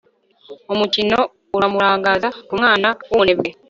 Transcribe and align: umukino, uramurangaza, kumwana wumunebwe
umukino, 0.73 1.19
uramurangaza, 1.57 2.27
kumwana 2.47 2.87
wumunebwe 3.09 3.49